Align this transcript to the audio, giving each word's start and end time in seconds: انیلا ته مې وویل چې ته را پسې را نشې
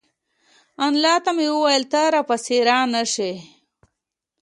انیلا 0.85 1.15
ته 1.23 1.31
مې 1.37 1.47
وویل 1.51 1.83
چې 1.85 1.89
ته 1.91 2.01
را 2.13 2.21
پسې 2.29 2.57
را 2.67 2.79
نشې 2.93 3.33